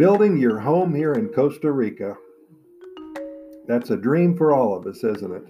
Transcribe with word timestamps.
Building 0.00 0.38
your 0.38 0.58
home 0.58 0.94
here 0.94 1.12
in 1.12 1.28
Costa 1.28 1.70
Rica. 1.70 2.16
That's 3.68 3.90
a 3.90 3.98
dream 3.98 4.34
for 4.34 4.54
all 4.54 4.74
of 4.74 4.86
us, 4.86 5.04
isn't 5.04 5.30
it? 5.30 5.44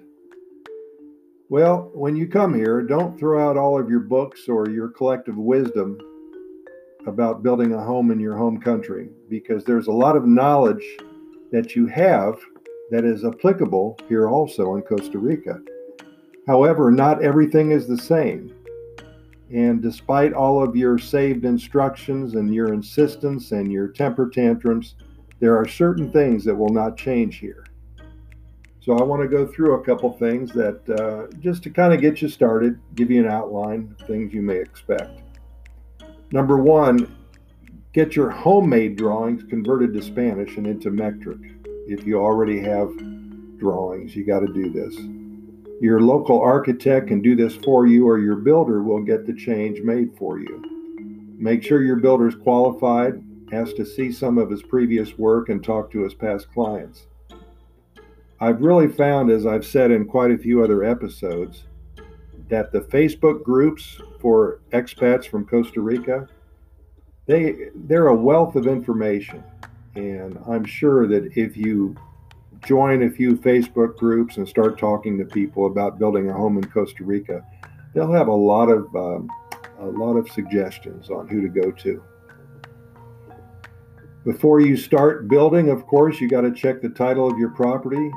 Well, 1.48 1.92
when 1.94 2.16
you 2.16 2.26
come 2.26 2.52
here, 2.52 2.82
don't 2.82 3.16
throw 3.16 3.48
out 3.48 3.56
all 3.56 3.80
of 3.80 3.88
your 3.88 4.00
books 4.00 4.48
or 4.48 4.68
your 4.68 4.88
collective 4.88 5.36
wisdom 5.36 5.96
about 7.06 7.44
building 7.44 7.74
a 7.74 7.84
home 7.84 8.10
in 8.10 8.18
your 8.18 8.36
home 8.36 8.60
country 8.60 9.10
because 9.28 9.62
there's 9.62 9.86
a 9.86 9.92
lot 9.92 10.16
of 10.16 10.26
knowledge 10.26 10.84
that 11.52 11.76
you 11.76 11.86
have 11.86 12.34
that 12.90 13.04
is 13.04 13.24
applicable 13.24 13.96
here 14.08 14.28
also 14.28 14.74
in 14.74 14.82
Costa 14.82 15.18
Rica. 15.18 15.60
However, 16.48 16.90
not 16.90 17.22
everything 17.22 17.70
is 17.70 17.86
the 17.86 17.98
same. 17.98 18.52
And 19.52 19.82
despite 19.82 20.32
all 20.32 20.62
of 20.62 20.76
your 20.76 20.98
saved 20.98 21.44
instructions 21.44 22.34
and 22.34 22.54
your 22.54 22.72
insistence 22.72 23.50
and 23.52 23.70
your 23.72 23.88
temper 23.88 24.28
tantrums, 24.28 24.94
there 25.40 25.56
are 25.56 25.66
certain 25.66 26.12
things 26.12 26.44
that 26.44 26.54
will 26.54 26.70
not 26.70 26.96
change 26.96 27.38
here. 27.38 27.64
So 28.80 28.96
I 28.98 29.02
want 29.02 29.22
to 29.22 29.28
go 29.28 29.46
through 29.46 29.74
a 29.74 29.84
couple 29.84 30.10
things 30.12 30.52
that 30.52 30.88
uh, 30.88 31.34
just 31.40 31.62
to 31.64 31.70
kind 31.70 31.92
of 31.92 32.00
get 32.00 32.22
you 32.22 32.28
started, 32.28 32.80
give 32.94 33.10
you 33.10 33.20
an 33.24 33.30
outline 33.30 33.94
of 33.98 34.06
things 34.06 34.32
you 34.32 34.40
may 34.40 34.56
expect. 34.56 35.20
Number 36.32 36.58
one, 36.58 37.16
get 37.92 38.14
your 38.16 38.30
homemade 38.30 38.96
drawings 38.96 39.42
converted 39.42 39.92
to 39.94 40.02
Spanish 40.02 40.56
and 40.56 40.66
into 40.66 40.90
metric. 40.90 41.40
If 41.88 42.06
you 42.06 42.20
already 42.20 42.60
have 42.60 42.90
drawings, 43.58 44.14
you 44.14 44.24
got 44.24 44.40
to 44.40 44.52
do 44.52 44.70
this. 44.70 44.96
Your 45.80 46.00
local 46.00 46.38
architect 46.38 47.08
can 47.08 47.22
do 47.22 47.34
this 47.34 47.54
for 47.56 47.86
you, 47.86 48.06
or 48.06 48.18
your 48.18 48.36
builder 48.36 48.82
will 48.82 49.02
get 49.02 49.26
the 49.26 49.32
change 49.32 49.80
made 49.80 50.14
for 50.18 50.38
you. 50.38 50.62
Make 51.38 51.62
sure 51.62 51.82
your 51.82 51.96
builder 51.96 52.28
is 52.28 52.34
qualified, 52.34 53.24
has 53.50 53.72
to 53.74 53.86
see 53.86 54.12
some 54.12 54.36
of 54.36 54.50
his 54.50 54.62
previous 54.62 55.16
work, 55.16 55.48
and 55.48 55.64
talk 55.64 55.90
to 55.92 56.04
his 56.04 56.12
past 56.12 56.52
clients. 56.52 57.06
I've 58.40 58.60
really 58.60 58.88
found, 58.88 59.30
as 59.30 59.46
I've 59.46 59.66
said 59.66 59.90
in 59.90 60.04
quite 60.04 60.30
a 60.30 60.38
few 60.38 60.62
other 60.62 60.84
episodes, 60.84 61.64
that 62.50 62.72
the 62.72 62.80
Facebook 62.80 63.42
groups 63.42 64.00
for 64.20 64.60
expats 64.72 65.26
from 65.26 65.46
Costa 65.46 65.80
Rica, 65.80 66.28
they 67.24 67.70
they're 67.74 68.08
a 68.08 68.14
wealth 68.14 68.54
of 68.54 68.66
information. 68.66 69.42
And 69.94 70.38
I'm 70.46 70.64
sure 70.64 71.06
that 71.06 71.32
if 71.36 71.56
you 71.56 71.96
join 72.64 73.02
a 73.02 73.10
few 73.10 73.36
Facebook 73.36 73.96
groups 73.96 74.36
and 74.36 74.48
start 74.48 74.78
talking 74.78 75.18
to 75.18 75.24
people 75.24 75.66
about 75.66 75.98
building 75.98 76.28
a 76.28 76.32
home 76.32 76.58
in 76.58 76.64
Costa 76.70 77.04
Rica, 77.04 77.44
they'll 77.94 78.12
have 78.12 78.28
a 78.28 78.32
lot 78.32 78.68
of 78.68 78.94
um, 78.94 79.28
a 79.78 79.86
lot 79.86 80.16
of 80.16 80.30
suggestions 80.30 81.10
on 81.10 81.26
who 81.26 81.40
to 81.40 81.48
go 81.48 81.70
to. 81.70 82.02
Before 84.24 84.60
you 84.60 84.76
start 84.76 85.28
building, 85.28 85.70
of 85.70 85.86
course, 85.86 86.20
you 86.20 86.28
got 86.28 86.42
to 86.42 86.52
check 86.52 86.82
the 86.82 86.90
title 86.90 87.30
of 87.30 87.38
your 87.38 87.48
property. 87.50 88.10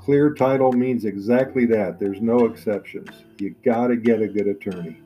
Clear 0.00 0.34
title 0.34 0.72
means 0.72 1.04
exactly 1.04 1.66
that. 1.66 2.00
There's 2.00 2.20
no 2.20 2.46
exceptions. 2.46 3.10
You 3.38 3.54
got 3.64 3.88
to 3.88 3.96
get 3.96 4.20
a 4.20 4.26
good 4.26 4.48
attorney. 4.48 5.00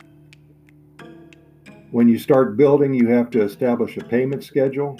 When 1.90 2.08
you 2.08 2.18
start 2.18 2.56
building, 2.56 2.94
you 2.94 3.08
have 3.08 3.30
to 3.30 3.42
establish 3.42 3.98
a 3.98 4.04
payment 4.04 4.42
schedule. 4.42 4.98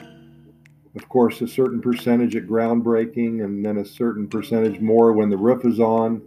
Of 0.97 1.09
course, 1.09 1.41
a 1.41 1.49
certain 1.49 1.81
percentage 1.81 2.37
at 2.37 2.47
groundbreaking, 2.47 3.45
and 3.45 3.65
then 3.65 3.79
a 3.79 3.85
certain 3.85 4.29
percentage 4.29 4.81
more 4.81 5.13
when 5.13 5.29
the 5.29 5.37
roof 5.37 5.65
is 5.65 5.81
on 5.81 6.23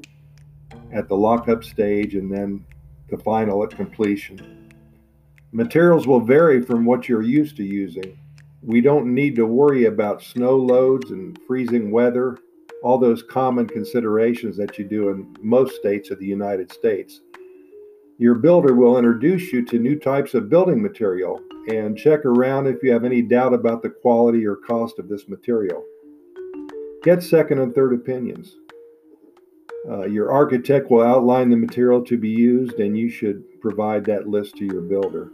at 0.91 1.07
the 1.07 1.15
lockup 1.15 1.63
stage, 1.63 2.15
and 2.15 2.31
then 2.31 2.65
the 3.09 3.17
final 3.17 3.63
at 3.63 3.69
completion. 3.71 4.73
Materials 5.53 6.05
will 6.05 6.19
vary 6.19 6.61
from 6.61 6.83
what 6.83 7.07
you're 7.07 7.21
used 7.21 7.55
to 7.57 7.63
using. 7.63 8.19
We 8.61 8.81
don't 8.81 9.13
need 9.13 9.35
to 9.37 9.45
worry 9.45 9.85
about 9.85 10.21
snow 10.21 10.57
loads 10.57 11.11
and 11.11 11.39
freezing 11.47 11.89
weather, 11.89 12.37
all 12.83 12.97
those 12.97 13.23
common 13.23 13.67
considerations 13.67 14.57
that 14.57 14.77
you 14.77 14.83
do 14.83 15.09
in 15.09 15.33
most 15.41 15.77
states 15.77 16.11
of 16.11 16.19
the 16.19 16.25
United 16.25 16.71
States. 16.71 17.21
Your 18.17 18.35
builder 18.35 18.73
will 18.73 18.97
introduce 18.97 19.53
you 19.53 19.63
to 19.65 19.79
new 19.79 19.97
types 19.97 20.33
of 20.33 20.49
building 20.49 20.81
material 20.81 21.41
and 21.67 21.97
check 21.97 22.25
around 22.25 22.67
if 22.67 22.81
you 22.81 22.91
have 22.91 23.03
any 23.03 23.21
doubt 23.21 23.53
about 23.53 23.81
the 23.81 23.89
quality 23.89 24.45
or 24.45 24.55
cost 24.55 24.99
of 24.99 25.09
this 25.09 25.27
material. 25.27 25.83
Get 27.03 27.23
second 27.23 27.59
and 27.59 27.73
third 27.73 27.93
opinions. 27.93 28.55
Uh, 29.89 30.05
your 30.05 30.31
architect 30.31 30.91
will 30.91 31.03
outline 31.03 31.49
the 31.49 31.55
material 31.55 32.03
to 32.03 32.17
be 32.17 32.29
used, 32.29 32.79
and 32.79 32.97
you 32.97 33.09
should 33.09 33.61
provide 33.61 34.03
that 34.05 34.27
list 34.27 34.57
to 34.57 34.65
your 34.65 34.81
builder. 34.81 35.31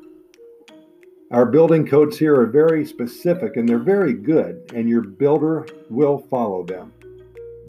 Our 1.32 1.48
building 1.48 1.88
codes 1.88 2.20
here 2.20 2.40
are 2.40 2.46
very 2.46 2.86
specific 2.86 3.58
and 3.58 3.68
they're 3.68 3.80
very 3.80 4.14
good, 4.14 4.72
and 4.76 4.88
your 4.88 5.02
builder 5.02 5.66
will 5.90 6.20
follow 6.30 6.64
them. 6.64 6.94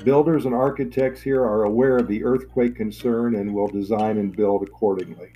Builders 0.05 0.45
and 0.45 0.55
architects 0.55 1.23
here 1.23 1.43
are 1.43 1.65
aware 1.65 1.97
of 1.97 2.07
the 2.07 2.25
earthquake 2.25 2.77
concern 2.77 3.37
and 3.37 3.55
will 3.55 3.69
design 3.69 4.19
and 4.19 4.37
build 4.37 4.63
accordingly. 4.65 5.33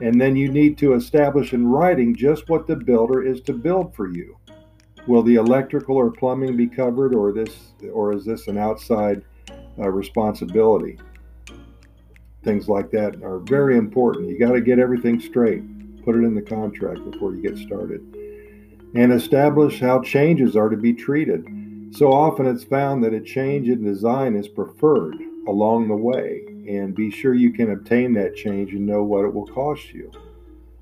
And 0.00 0.20
then 0.20 0.36
you 0.36 0.50
need 0.50 0.78
to 0.78 0.94
establish 0.94 1.52
in 1.52 1.66
writing 1.66 2.14
just 2.14 2.48
what 2.48 2.66
the 2.66 2.76
builder 2.76 3.22
is 3.22 3.40
to 3.42 3.52
build 3.52 3.94
for 3.94 4.08
you. 4.08 4.36
Will 5.06 5.22
the 5.22 5.34
electrical 5.34 5.96
or 5.96 6.10
plumbing 6.10 6.56
be 6.56 6.66
covered, 6.66 7.14
or 7.14 7.32
this, 7.32 7.72
or 7.92 8.12
is 8.12 8.24
this 8.24 8.46
an 8.46 8.56
outside 8.56 9.22
uh, 9.78 9.88
responsibility? 9.88 10.98
Things 12.44 12.68
like 12.68 12.90
that 12.92 13.22
are 13.22 13.38
very 13.38 13.76
important. 13.76 14.28
You 14.28 14.38
got 14.38 14.52
to 14.52 14.60
get 14.60 14.78
everything 14.78 15.20
straight. 15.20 15.62
Put 16.04 16.16
it 16.16 16.24
in 16.24 16.34
the 16.34 16.42
contract 16.42 17.08
before 17.10 17.34
you 17.34 17.42
get 17.42 17.58
started, 17.58 18.00
and 18.94 19.12
establish 19.12 19.80
how 19.80 20.00
changes 20.02 20.56
are 20.56 20.68
to 20.68 20.76
be 20.76 20.92
treated. 20.92 21.46
So 21.92 22.12
often 22.12 22.46
it's 22.46 22.64
found 22.64 23.04
that 23.04 23.12
a 23.14 23.20
change 23.20 23.68
in 23.68 23.84
design 23.84 24.34
is 24.34 24.48
preferred 24.48 25.16
along 25.46 25.88
the 25.88 25.96
way 25.96 26.51
and 26.68 26.94
be 26.94 27.10
sure 27.10 27.34
you 27.34 27.52
can 27.52 27.72
obtain 27.72 28.12
that 28.14 28.36
change 28.36 28.72
and 28.72 28.86
know 28.86 29.02
what 29.02 29.24
it 29.24 29.32
will 29.32 29.46
cost 29.46 29.92
you. 29.92 30.10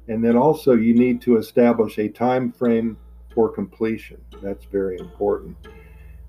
And 0.08 0.24
then 0.24 0.36
also 0.36 0.72
you 0.72 0.94
need 0.94 1.20
to 1.22 1.36
establish 1.36 1.98
a 1.98 2.08
time 2.08 2.52
frame 2.52 2.96
for 3.34 3.48
completion. 3.48 4.20
That's 4.42 4.64
very 4.64 4.98
important. 4.98 5.56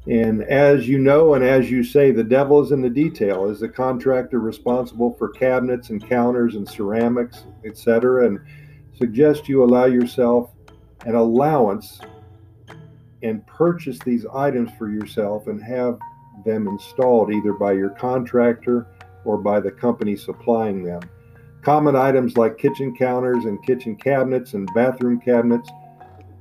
And 0.07 0.43
as 0.43 0.87
you 0.87 0.97
know, 0.97 1.35
and 1.35 1.43
as 1.43 1.69
you 1.69 1.83
say, 1.83 2.11
the 2.11 2.23
devil 2.23 2.63
is 2.63 2.71
in 2.71 2.81
the 2.81 2.89
detail. 2.89 3.49
Is 3.49 3.59
the 3.59 3.69
contractor 3.69 4.39
responsible 4.39 5.13
for 5.13 5.29
cabinets 5.29 5.89
and 5.89 6.07
counters 6.07 6.55
and 6.55 6.67
ceramics, 6.67 7.45
etc.? 7.65 8.25
And 8.25 8.39
suggest 8.97 9.47
you 9.47 9.63
allow 9.63 9.85
yourself 9.85 10.51
an 11.05 11.15
allowance 11.15 11.99
and 13.23 13.45
purchase 13.45 13.99
these 13.99 14.25
items 14.33 14.71
for 14.77 14.89
yourself 14.89 15.47
and 15.47 15.61
have 15.63 15.99
them 16.45 16.67
installed 16.67 17.31
either 17.31 17.53
by 17.53 17.73
your 17.73 17.89
contractor 17.91 18.87
or 19.25 19.37
by 19.37 19.59
the 19.59 19.71
company 19.71 20.15
supplying 20.15 20.83
them. 20.83 21.01
Common 21.61 21.95
items 21.95 22.37
like 22.37 22.57
kitchen 22.57 22.95
counters 22.95 23.45
and 23.45 23.63
kitchen 23.63 23.95
cabinets 23.95 24.53
and 24.53 24.67
bathroom 24.73 25.19
cabinets 25.19 25.69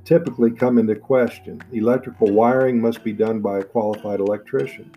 typically 0.03 0.51
come 0.51 0.77
into 0.77 0.95
question. 0.95 1.61
Electrical 1.71 2.31
wiring 2.31 2.81
must 2.81 3.03
be 3.03 3.13
done 3.13 3.39
by 3.39 3.59
a 3.59 3.63
qualified 3.63 4.19
electrician. 4.19 4.91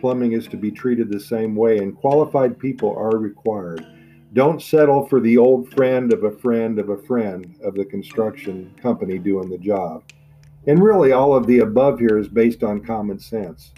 Plumbing 0.00 0.32
is 0.32 0.46
to 0.48 0.56
be 0.56 0.70
treated 0.70 1.10
the 1.10 1.20
same 1.20 1.54
way, 1.54 1.78
and 1.78 1.96
qualified 1.96 2.58
people 2.58 2.94
are 2.96 3.16
required. 3.16 3.86
Don't 4.32 4.60
settle 4.60 5.06
for 5.06 5.20
the 5.20 5.38
old 5.38 5.72
friend 5.72 6.12
of 6.12 6.24
a 6.24 6.30
friend 6.30 6.78
of 6.78 6.90
a 6.90 6.98
friend 6.98 7.56
of 7.62 7.74
the 7.74 7.84
construction 7.84 8.74
company 8.82 9.18
doing 9.18 9.48
the 9.48 9.58
job. 9.58 10.02
And 10.66 10.82
really, 10.82 11.12
all 11.12 11.34
of 11.34 11.46
the 11.46 11.60
above 11.60 12.00
here 12.00 12.18
is 12.18 12.28
based 12.28 12.62
on 12.64 12.84
common 12.84 13.18
sense. 13.20 13.72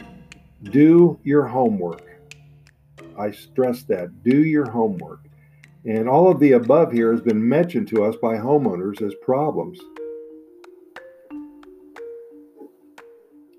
Do 0.65 1.21
your 1.22 1.47
homework. 1.47 2.08
I 3.19 3.33
stress 3.33 3.83
that. 3.84 4.23
Do 4.23 4.45
your 4.45 4.71
homework. 4.71 5.21
And 5.84 6.09
all 6.09 6.31
of 6.31 6.41
the 6.41 6.53
above 6.53 6.92
here 6.92 7.13
has 7.13 7.21
been 7.21 7.47
mentioned 7.47 7.89
to 7.89 8.04
us 8.04 8.16
by 8.16 8.37
homeowners 8.37 9.03
as 9.03 9.15
problems. 9.22 9.78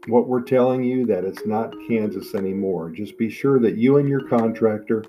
What 0.07 0.27
we're 0.27 0.41
telling 0.41 0.83
you 0.83 1.05
that 1.07 1.25
it's 1.25 1.45
not 1.45 1.75
Kansas 1.87 2.33
anymore. 2.35 2.89
Just 2.89 3.17
be 3.17 3.29
sure 3.29 3.59
that 3.59 3.77
you 3.77 3.97
and 3.97 4.07
your 4.07 4.27
contractor 4.27 5.03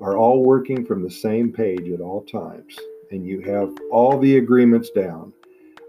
are 0.00 0.16
all 0.16 0.44
working 0.44 0.86
from 0.86 1.02
the 1.02 1.10
same 1.10 1.52
page 1.52 1.90
at 1.90 2.00
all 2.00 2.22
times 2.22 2.78
and 3.10 3.26
you 3.26 3.40
have 3.40 3.74
all 3.90 4.18
the 4.18 4.36
agreements 4.36 4.90
down. 4.90 5.32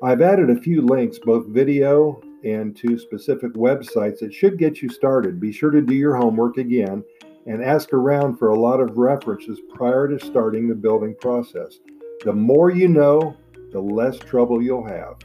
I've 0.02 0.22
added 0.22 0.50
a 0.50 0.62
few 0.62 0.82
links, 0.82 1.20
both 1.20 1.48
video 1.48 2.22
and 2.44 2.76
to 2.78 2.98
specific 2.98 3.54
websites 3.54 4.20
that 4.20 4.34
should 4.34 4.58
get 4.58 4.82
you 4.82 4.90
started. 4.90 5.40
Be 5.40 5.52
sure 5.52 5.72
to 5.72 5.82
do 5.82 5.94
your 5.94 6.16
homework 6.16 6.58
again 6.58 7.04
and 7.46 7.64
ask 7.64 7.94
around 7.94 8.38
for 8.38 8.50
a 8.50 8.60
lot 8.60 8.80
of 8.80 8.98
references 8.98 9.60
prior 9.74 10.08
to 10.08 10.24
starting 10.24 10.68
the 10.68 10.76
building 10.76 11.16
process. 11.20 11.80
The 12.24 12.34
more 12.34 12.70
you 12.70 12.88
know, 12.88 13.36
the 13.72 13.80
less 13.80 14.18
trouble 14.18 14.62
you'll 14.62 14.88
have. 14.88 15.16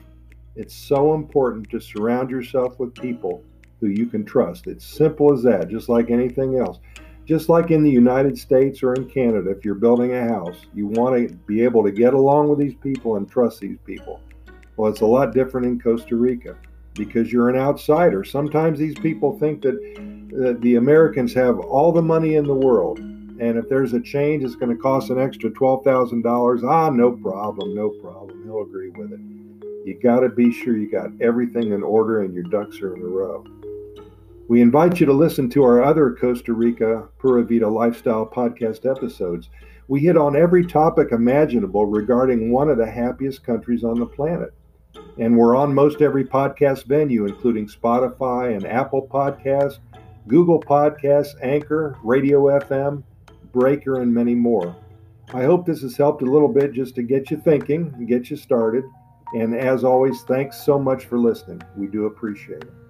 It's 0.57 0.75
so 0.75 1.15
important 1.15 1.69
to 1.71 1.81
surround 1.81 2.31
yourself 2.31 2.79
with 2.79 2.95
people 2.95 3.43
who 3.81 3.89
you 3.89 4.07
can 4.07 4.25
trust. 4.25 4.67
It's 4.67 4.87
simple 4.87 5.33
as 5.33 5.43
that, 5.43 5.69
just 5.69 5.89
like 5.89 6.11
anything 6.11 6.59
else. 6.59 6.79
Just 7.27 7.49
like 7.49 7.71
in 7.71 7.83
the 7.83 7.91
United 7.91 8.39
States 8.39 8.83
or 8.83 8.95
in 8.95 9.09
Canada, 9.09 9.51
if 9.51 9.65
you're 9.65 9.75
building 9.75 10.15
a 10.15 10.29
house, 10.29 10.67
you 10.75 10.87
want 10.87 11.29
to 11.29 11.35
be 11.47 11.63
able 11.65 11.83
to 11.83 11.91
get 11.91 12.15
along 12.15 12.49
with 12.49 12.59
these 12.59 12.75
people 12.75 13.17
and 13.17 13.29
trust 13.29 13.61
these 13.61 13.79
people. 13.85 14.21
Well, 14.77 14.91
it's 14.91 15.01
a 15.01 15.07
lot 15.07 15.33
different 15.33 15.67
in 15.67 15.81
Costa 15.81 16.17
Rica 16.17 16.57
because 16.95 17.33
you're 17.33 17.49
an 17.49 17.57
outsider. 17.57 18.25
Sometimes 18.25 18.79
these 18.79 18.95
people 18.95 19.39
think 19.39 19.63
that, 19.63 19.79
that 20.31 20.61
the 20.61 20.77
Americans 20.77 21.35
have 21.35 21.59
all 21.59 21.93
the 21.93 22.03
money 22.03 22.37
in 22.37 22.47
the 22.47 22.55
world. 22.55 22.99
And 22.99 23.59
if 23.59 23.69
there's 23.69 23.93
a 23.93 24.01
change, 24.01 24.45
it's 24.45 24.55
going 24.55 24.75
to 24.75 24.81
cost 24.81 25.11
an 25.11 25.19
extra 25.19 25.51
$12,000. 25.51 26.69
Ah, 26.69 26.91
no 26.91 27.13
problem, 27.13 27.75
no 27.75 27.91
problem. 27.91 28.45
He'll 28.45 28.63
agree 28.63 28.91
with 28.91 29.13
it. 29.13 29.21
You 29.85 29.99
got 30.03 30.21
to 30.21 30.29
be 30.29 30.53
sure 30.53 30.77
you 30.77 30.91
got 30.91 31.11
everything 31.21 31.73
in 31.73 31.83
order 31.83 32.23
and 32.23 32.33
your 32.33 32.45
ducks 32.45 32.81
are 32.81 32.95
in 32.95 33.03
a 33.03 33.07
row. 33.07 33.45
We 34.47 34.61
invite 34.61 35.01
you 35.01 35.07
to 35.07 35.13
listen 35.13 35.51
to 35.51 35.65
our 35.65 35.83
other 35.83 36.15
Costa 36.15 36.53
Rica 36.53 37.09
Pura 37.19 37.45
Vida 37.45 37.69
lifestyle 37.69 38.27
podcast 38.27 38.89
episodes. 38.89 39.49
We 39.89 40.01
hit 40.01 40.17
on 40.17 40.37
every 40.37 40.65
topic 40.65 41.13
imaginable 41.13 41.87
regarding 41.87 42.53
one 42.53 42.69
of 42.69 42.79
the 42.79 42.91
happiest 42.91 43.43
countries 43.45 43.85
on 43.85 43.99
the 43.99 44.07
planet. 44.07 44.55
And 45.19 45.37
we're 45.37 45.55
on 45.57 45.75
most 45.75 46.01
every 46.01 46.25
podcast 46.25 46.87
venue, 46.87 47.27
including 47.27 47.69
Spotify 47.69 48.55
and 48.55 48.67
Apple 48.67 49.07
Podcasts, 49.07 49.79
Google 50.27 50.61
Podcasts, 50.61 51.35
Anchor, 51.43 51.97
Radio 52.03 52.45
FM, 52.59 53.03
Breaker, 53.53 54.01
and 54.01 54.13
many 54.13 54.35
more. 54.35 54.75
I 55.33 55.45
hope 55.45 55.67
this 55.67 55.83
has 55.83 55.97
helped 55.97 56.23
a 56.23 56.27
little 56.27 56.49
bit 56.49 56.73
just 56.73 56.95
to 56.97 57.03
get 57.03 57.31
you 57.31 57.37
thinking 57.37 57.93
and 57.97 58.09
get 58.09 58.31
you 58.31 58.37
started. 58.37 58.85
And 59.35 59.55
as 59.55 59.85
always, 59.85 60.23
thanks 60.23 60.63
so 60.63 60.79
much 60.79 61.07
for 61.07 61.19
listening. 61.19 61.63
We 61.77 61.87
do 61.87 62.07
appreciate 62.07 62.63
it. 62.63 62.84